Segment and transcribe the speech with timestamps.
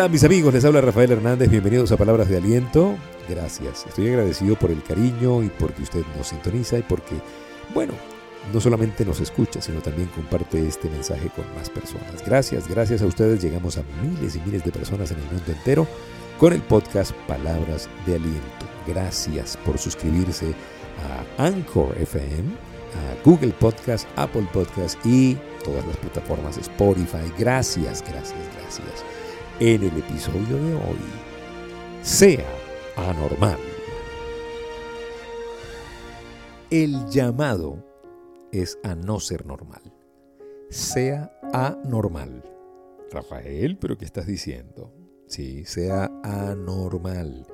[0.00, 2.96] Hola mis amigos, les habla Rafael Hernández, bienvenidos a Palabras de Aliento.
[3.28, 7.16] Gracias, estoy agradecido por el cariño y porque usted nos sintoniza y porque,
[7.74, 7.92] bueno,
[8.50, 12.24] no solamente nos escucha, sino también comparte este mensaje con más personas.
[12.24, 15.86] Gracias, gracias a ustedes llegamos a miles y miles de personas en el mundo entero
[16.38, 18.66] con el podcast Palabras de Aliento.
[18.86, 20.54] Gracias por suscribirse
[21.36, 27.30] a Anchor FM, a Google Podcast, Apple Podcast y todas las plataformas Spotify.
[27.38, 29.19] Gracias, gracias, gracias
[29.60, 30.98] en el episodio de hoy.
[32.02, 32.46] Sea
[32.96, 33.58] anormal.
[36.70, 37.84] El llamado
[38.52, 39.82] es a no ser normal.
[40.70, 42.42] Sea anormal.
[43.10, 44.94] Rafael, ¿pero qué estás diciendo?
[45.26, 47.46] Sí, sea anormal.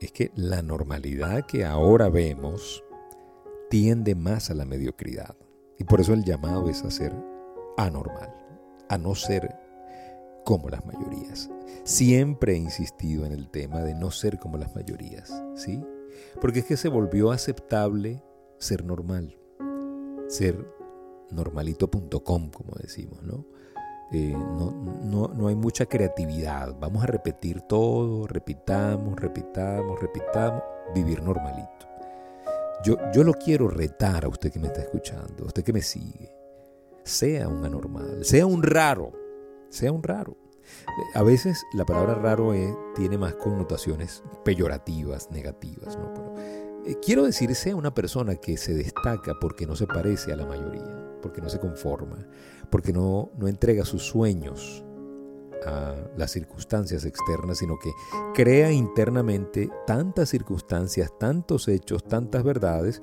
[0.00, 2.82] Es que la normalidad que ahora vemos
[3.68, 5.36] tiende más a la mediocridad.
[5.78, 7.14] Y por eso el llamado es a ser
[7.76, 8.34] anormal,
[8.88, 9.61] a no ser
[10.44, 11.50] como las mayorías.
[11.84, 15.82] Siempre he insistido en el tema de no ser como las mayorías, ¿sí?
[16.40, 18.22] Porque es que se volvió aceptable
[18.58, 19.36] ser normal,
[20.28, 20.66] ser
[21.30, 23.46] normalito.com, como decimos, ¿no?
[24.12, 26.76] Eh, no, no, hay mucha creatividad.
[26.78, 30.62] Vamos a repetir todo, repitamos, repitamos, repitamos,
[30.94, 31.88] vivir normalito.
[32.84, 35.80] Yo, yo lo quiero retar a usted que me está escuchando, a usted que me
[35.80, 36.30] sigue.
[37.04, 39.12] Sea un anormal, sea un raro,
[39.72, 40.36] sea un raro.
[41.14, 42.52] A veces la palabra raro
[42.94, 46.12] tiene más connotaciones peyorativas, negativas, ¿no?
[46.14, 46.34] Pero,
[46.86, 50.46] eh, quiero decir, sea una persona que se destaca porque no se parece a la
[50.46, 52.26] mayoría, porque no se conforma,
[52.70, 54.84] porque no, no entrega sus sueños
[55.66, 57.90] a las circunstancias externas, sino que
[58.34, 63.02] crea internamente tantas circunstancias, tantos hechos, tantas verdades,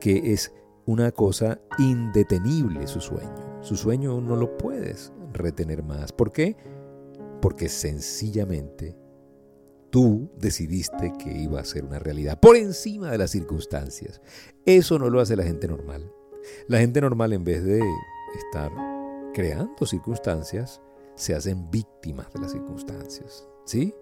[0.00, 0.52] que es
[0.86, 3.60] una cosa indetenible su sueño.
[3.60, 6.12] Su sueño no lo puedes retener más.
[6.12, 6.56] ¿Por qué?
[7.40, 8.96] Porque sencillamente
[9.90, 14.20] tú decidiste que iba a ser una realidad por encima de las circunstancias.
[14.66, 16.12] Eso no lo hace la gente normal.
[16.66, 17.80] La gente normal en vez de
[18.36, 18.70] estar
[19.34, 20.80] creando circunstancias,
[21.14, 23.48] se hacen víctimas de las circunstancias.
[23.64, 23.94] ¿Sí?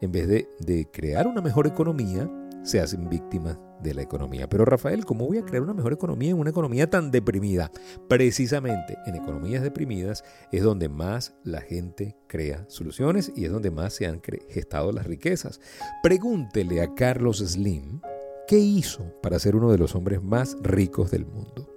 [0.00, 2.28] En vez de, de crear una mejor economía,
[2.64, 4.48] se hacen víctimas de la economía.
[4.48, 7.70] Pero Rafael, ¿cómo voy a crear una mejor economía en una economía tan deprimida?
[8.08, 13.92] Precisamente en economías deprimidas es donde más la gente crea soluciones y es donde más
[13.92, 15.60] se han gestado las riquezas.
[16.02, 18.00] Pregúntele a Carlos Slim
[18.48, 21.70] qué hizo para ser uno de los hombres más ricos del mundo.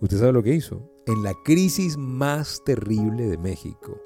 [0.00, 0.90] ¿Usted sabe lo que hizo?
[1.06, 4.00] En la crisis más terrible de México,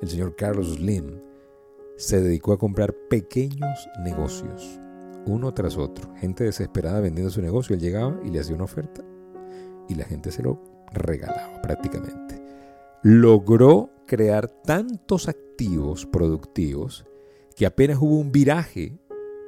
[0.00, 1.20] el señor Carlos Slim
[1.96, 4.80] se dedicó a comprar pequeños negocios
[5.26, 6.14] uno tras otro.
[6.16, 7.74] Gente desesperada vendiendo su negocio.
[7.74, 9.02] Él llegaba y le hacía una oferta
[9.88, 10.60] y la gente se lo
[10.92, 12.42] regalaba prácticamente.
[13.02, 17.04] Logró crear tantos activos productivos
[17.56, 18.98] que apenas hubo un viraje,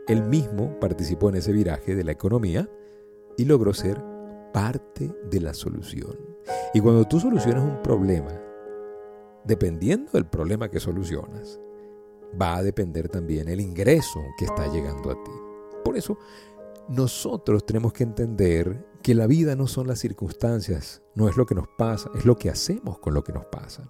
[0.09, 2.69] él mismo participó en ese viraje de la economía
[3.37, 4.03] y logró ser
[4.53, 6.16] parte de la solución.
[6.72, 8.41] Y cuando tú solucionas un problema,
[9.44, 11.60] dependiendo del problema que solucionas,
[12.41, 15.46] va a depender también el ingreso que está llegando a ti.
[15.87, 16.19] Por eso,
[16.89, 21.55] nosotros tenemos que entender que la vida no son las circunstancias, no es lo que
[21.55, 23.89] nos pasa, es lo que hacemos con lo que nos pasa.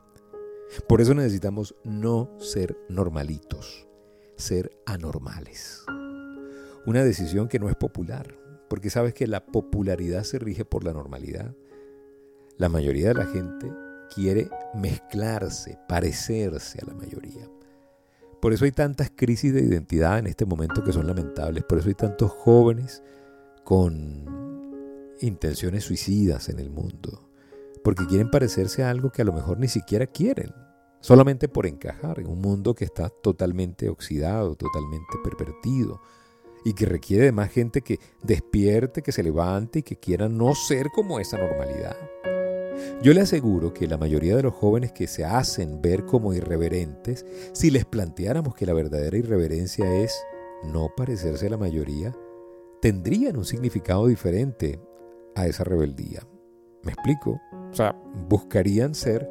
[0.89, 3.89] Por eso necesitamos no ser normalitos,
[4.37, 5.87] ser anormales.
[6.85, 8.37] Una decisión que no es popular,
[8.69, 11.57] porque sabes que la popularidad se rige por la normalidad.
[12.59, 13.73] La mayoría de la gente
[14.15, 17.49] quiere mezclarse, parecerse a la mayoría.
[18.41, 21.65] Por eso hay tantas crisis de identidad en este momento que son lamentables.
[21.65, 23.03] Por eso hay tantos jóvenes
[23.65, 24.25] con
[25.21, 27.29] intenciones suicidas en el mundo.
[27.83, 30.53] Porque quieren parecerse a algo que a lo mejor ni siquiera quieren.
[31.01, 36.01] Solamente por encajar en un mundo que está totalmente oxidado, totalmente pervertido.
[36.65, 40.55] Y que requiere de más gente que despierte, que se levante y que quiera no
[40.55, 41.97] ser como esa normalidad.
[43.03, 47.27] Yo le aseguro que la mayoría de los jóvenes que se hacen ver como irreverentes,
[47.53, 50.17] si les planteáramos que la verdadera irreverencia es
[50.65, 52.17] no parecerse a la mayoría,
[52.81, 54.81] tendrían un significado diferente
[55.35, 56.27] a esa rebeldía.
[56.85, 57.39] ¿Me explico?
[57.71, 57.95] O sea,
[58.29, 59.31] buscarían ser,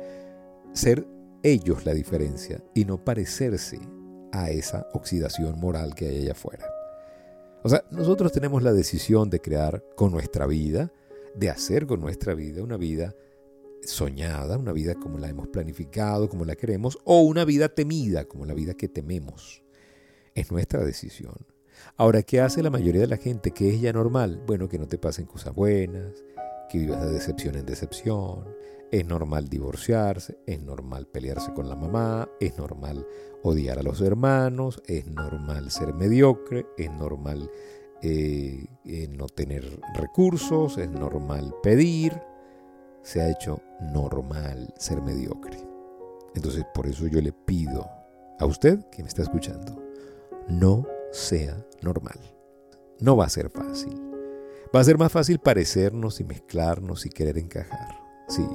[0.71, 1.07] ser
[1.41, 3.79] ellos la diferencia y no parecerse
[4.31, 6.69] a esa oxidación moral que hay allá afuera.
[7.63, 10.91] O sea, nosotros tenemos la decisión de crear con nuestra vida,
[11.33, 13.15] de hacer con nuestra vida una vida
[13.85, 18.45] soñada, una vida como la hemos planificado, como la queremos, o una vida temida, como
[18.45, 19.63] la vida que tememos.
[20.33, 21.35] Es nuestra decisión.
[21.97, 23.51] Ahora, ¿qué hace la mayoría de la gente?
[23.51, 24.43] que es ya normal?
[24.45, 26.23] Bueno, que no te pasen cosas buenas,
[26.69, 28.55] que vivas de decepción en decepción,
[28.91, 33.05] Es normal divorciarse, es normal pelearse con la mamá, es normal
[33.43, 37.49] odiar a los hermanos, es normal ser mediocre, es normal
[38.01, 39.63] eh, eh, no tener
[39.95, 42.13] recursos, es normal pedir.
[43.05, 45.59] Se ha hecho normal ser mediocre.
[46.33, 47.87] Entonces por eso yo le pido
[48.39, 49.79] a usted que me está escuchando,
[50.49, 52.19] no sea normal.
[52.99, 53.93] No va a ser fácil.
[54.75, 58.01] Va a ser más fácil parecernos y mezclarnos y querer encajar.
[58.27, 58.45] Sí,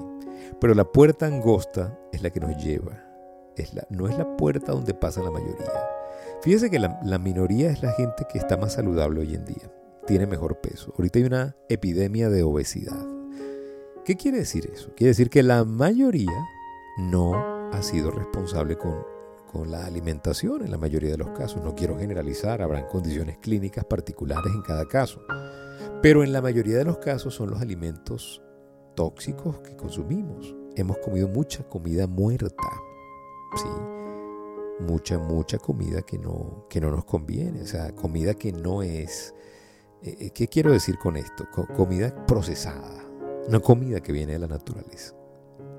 [0.60, 3.06] pero la puerta angosta es la que nos lleva.
[3.88, 5.70] No es la puerta donde pasa la mayoría.
[6.42, 9.70] Fíjese que la, la minoría es la gente que está más saludable hoy en día.
[10.06, 10.92] Tiene mejor peso.
[10.98, 13.09] Ahorita hay una epidemia de obesidad.
[14.04, 14.92] ¿Qué quiere decir eso?
[14.96, 16.48] Quiere decir que la mayoría
[16.96, 17.34] no
[17.72, 19.04] ha sido responsable con,
[19.50, 21.62] con la alimentación en la mayoría de los casos.
[21.62, 25.20] No quiero generalizar, habrán condiciones clínicas particulares en cada caso.
[26.02, 28.42] Pero en la mayoría de los casos son los alimentos
[28.94, 30.54] tóxicos que consumimos.
[30.76, 32.68] Hemos comido mucha comida muerta.
[33.56, 33.68] Sí.
[34.80, 37.62] Mucha, mucha comida que no, que no nos conviene.
[37.62, 39.34] O sea, comida que no es...
[40.02, 41.46] Eh, eh, ¿Qué quiero decir con esto?
[41.76, 43.09] comida procesada.
[43.50, 45.14] No comida que viene de la naturaleza.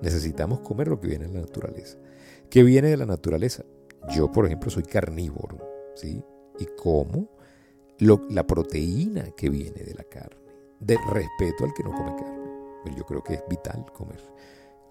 [0.01, 1.97] Necesitamos comer lo que viene de la naturaleza.
[2.50, 3.63] ¿Qué viene de la naturaleza?
[4.09, 5.57] Yo, por ejemplo, soy carnívoro.
[5.95, 6.21] ¿sí?
[6.59, 7.29] Y como
[7.97, 10.41] la proteína que viene de la carne.
[10.79, 12.95] De respeto al que no come carne.
[12.97, 14.19] Yo creo que es vital comer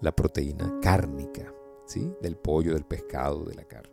[0.01, 1.53] la proteína cárnica,
[1.85, 2.11] ¿sí?
[2.21, 3.91] Del pollo, del pescado, de la carne.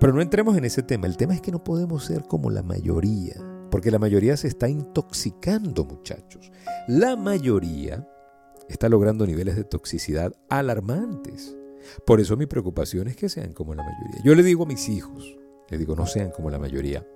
[0.00, 1.06] Pero no entremos en ese tema.
[1.06, 3.36] El tema es que no podemos ser como la mayoría,
[3.70, 6.50] porque la mayoría se está intoxicando, muchachos.
[6.88, 8.06] La mayoría
[8.68, 11.56] está logrando niveles de toxicidad alarmantes.
[12.04, 14.22] Por eso mi preocupación es que sean como la mayoría.
[14.24, 15.36] Yo le digo a mis hijos,
[15.68, 17.06] le digo, no sean como la mayoría,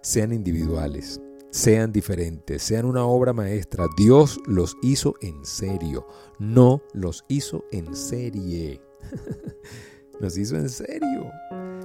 [0.00, 1.20] sean individuales,
[1.50, 3.86] sean diferentes, sean una obra maestra.
[3.96, 6.06] Dios los hizo en serio,
[6.38, 8.80] no los hizo en serie.
[10.20, 11.30] nos hizo en serio.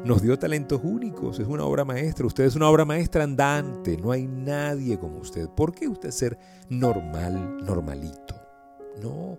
[0.08, 2.26] Nos dio talentos únicos, es una obra maestra.
[2.26, 5.50] Usted es una obra maestra andante, no hay nadie como usted.
[5.50, 6.38] ¿Por qué usted ser
[6.70, 8.34] normal, normalito?
[9.02, 9.38] No,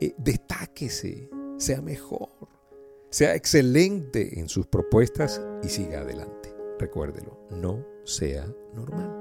[0.00, 2.30] eh, destáquese, sea mejor,
[3.10, 6.52] sea excelente en sus propuestas y siga adelante.
[6.80, 8.44] Recuérdelo, no sea
[8.74, 9.14] normal.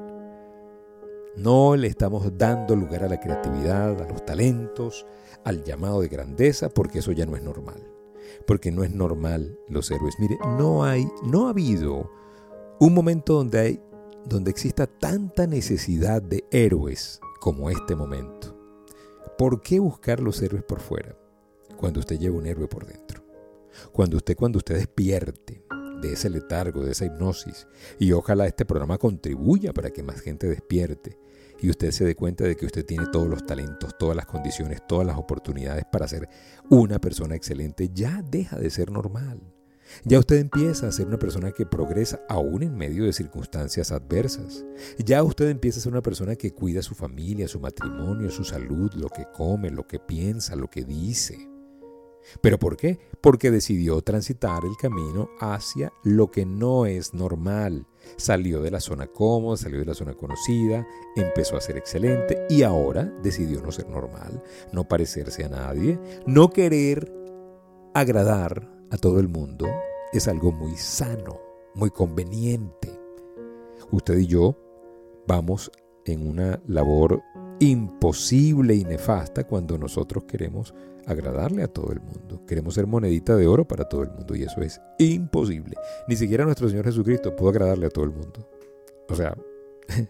[1.36, 5.06] No le estamos dando lugar a la creatividad, a los talentos,
[5.44, 7.97] al llamado de grandeza, porque eso ya no es normal.
[8.46, 10.16] Porque no es normal los héroes.
[10.20, 12.10] Mire, no hay, no ha habido
[12.80, 13.82] un momento donde hay,
[14.26, 18.56] donde exista tanta necesidad de héroes como este momento.
[19.38, 21.16] ¿Por qué buscar los héroes por fuera
[21.78, 23.24] cuando usted lleva un héroe por dentro?
[23.92, 25.64] Cuando usted, cuando usted despierte
[26.02, 27.68] de ese letargo, de esa hipnosis,
[28.00, 31.20] y ojalá este programa contribuya para que más gente despierte
[31.60, 34.82] y usted se dé cuenta de que usted tiene todos los talentos, todas las condiciones,
[34.88, 36.30] todas las oportunidades para ser
[36.70, 39.42] una persona excelente, ya deja de ser normal.
[40.04, 44.66] Ya usted empieza a ser una persona que progresa aún en medio de circunstancias adversas.
[44.98, 48.92] Ya usted empieza a ser una persona que cuida su familia, su matrimonio, su salud,
[48.94, 51.57] lo que come, lo que piensa, lo que dice.
[52.42, 53.00] ¿Pero por qué?
[53.22, 57.88] Porque decidió transitar el camino hacia lo que no es normal.
[58.18, 62.64] Salió de la zona cómoda, salió de la zona conocida, empezó a ser excelente y
[62.64, 64.42] ahora decidió no ser normal,
[64.72, 67.12] no parecerse a nadie, no querer
[67.94, 69.68] agradar a todo el mundo.
[70.14, 71.42] Es algo muy sano,
[71.76, 72.98] muy conveniente.
[73.92, 74.58] Usted y yo
[75.28, 75.72] vamos
[76.06, 77.22] en una labor
[77.60, 80.74] imposible y nefasta cuando nosotros queremos
[81.08, 82.46] agradarle a todo el mundo.
[82.46, 85.76] Queremos ser monedita de oro para todo el mundo y eso es imposible.
[86.08, 88.48] Ni siquiera nuestro Señor Jesucristo pudo agradarle a todo el mundo.
[89.08, 89.36] O sea,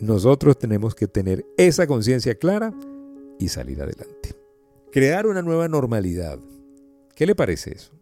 [0.00, 2.74] nosotros tenemos que tener esa conciencia clara
[3.38, 4.34] y salir adelante.
[4.90, 6.40] Crear una nueva normalidad.
[7.14, 7.92] ¿Qué le parece eso?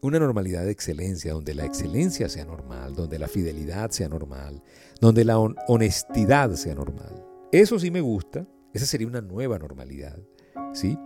[0.00, 4.62] Una normalidad de excelencia, donde la excelencia sea normal, donde la fidelidad sea normal,
[5.00, 7.33] donde la honestidad sea normal.
[7.54, 10.18] Eso sí me gusta, esa sería una nueva normalidad.
[10.72, 10.98] ¿sí?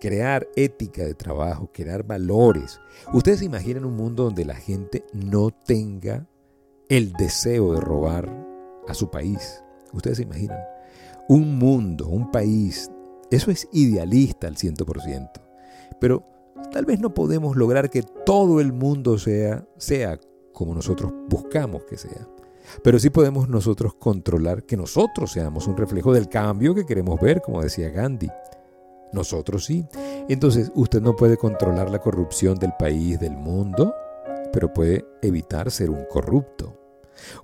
[0.00, 2.78] Crear ética de trabajo, crear valores.
[3.12, 6.28] Ustedes se imaginan un mundo donde la gente no tenga
[6.88, 8.32] el deseo de robar
[8.86, 9.60] a su país.
[9.92, 10.60] Ustedes se imaginan.
[11.28, 12.88] Un mundo, un país,
[13.32, 15.30] eso es idealista al 100%.
[16.00, 16.24] Pero
[16.70, 20.20] tal vez no podemos lograr que todo el mundo sea, sea
[20.52, 22.28] como nosotros buscamos que sea.
[22.82, 27.42] Pero sí podemos nosotros controlar que nosotros seamos un reflejo del cambio que queremos ver,
[27.42, 28.28] como decía Gandhi.
[29.12, 29.86] Nosotros sí.
[30.28, 33.94] Entonces, usted no puede controlar la corrupción del país, del mundo,
[34.52, 36.76] pero puede evitar ser un corrupto.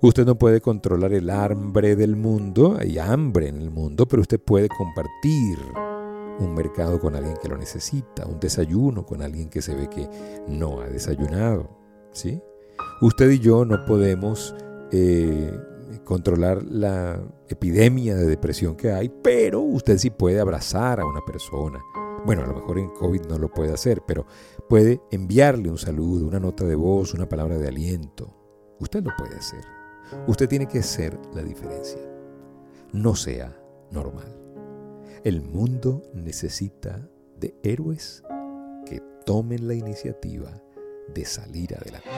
[0.00, 4.40] Usted no puede controlar el hambre del mundo, hay hambre en el mundo, pero usted
[4.40, 5.58] puede compartir
[6.38, 10.08] un mercado con alguien que lo necesita, un desayuno con alguien que se ve que
[10.48, 11.70] no ha desayunado.
[12.12, 12.40] ¿sí?
[13.00, 14.54] Usted y yo no podemos
[14.92, 15.50] eh,
[16.04, 21.80] controlar la epidemia de depresión que hay, pero usted sí puede abrazar a una persona.
[22.24, 24.26] Bueno, a lo mejor en COVID no lo puede hacer, pero
[24.68, 28.36] puede enviarle un saludo, una nota de voz, una palabra de aliento.
[28.78, 29.64] Usted lo puede hacer.
[30.26, 32.00] Usted tiene que ser la diferencia.
[32.92, 33.56] No sea
[33.90, 34.38] normal.
[35.24, 37.08] El mundo necesita
[37.38, 38.22] de héroes
[38.86, 40.50] que tomen la iniciativa
[41.14, 42.08] de salir adelante.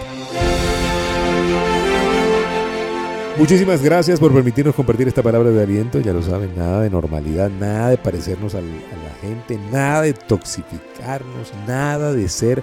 [3.36, 5.98] Muchísimas gracias por permitirnos compartir esta palabra de aliento.
[5.98, 11.52] Ya lo saben, nada de normalidad, nada de parecernos a la gente, nada de toxificarnos,
[11.66, 12.62] nada de ser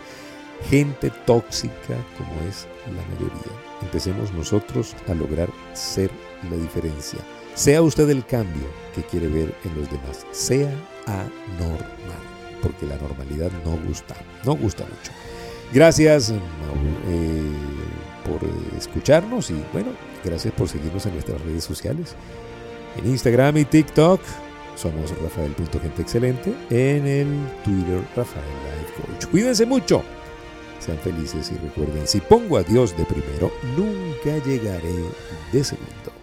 [0.70, 3.51] gente tóxica como es la mayoría.
[3.82, 6.10] Empecemos nosotros a lograr ser
[6.50, 7.20] la diferencia.
[7.54, 10.25] Sea usted el cambio que quiere ver en los demás.
[10.32, 10.72] Sea
[11.06, 12.24] anormal,
[12.62, 15.12] porque la normalidad no gusta, no gusta mucho.
[15.74, 16.34] Gracias
[18.91, 19.91] escucharnos y bueno,
[20.24, 22.15] gracias por seguirnos en nuestras redes sociales.
[22.98, 24.21] En Instagram y TikTok
[24.75, 26.53] somos Rafael.genteexcelente.
[26.69, 27.27] En el
[27.63, 29.25] Twitter Rafael Life Coach.
[29.31, 30.03] Cuídense mucho.
[30.79, 34.95] Sean felices y recuerden, si pongo a Dios de primero, nunca llegaré
[35.51, 36.21] de segundo.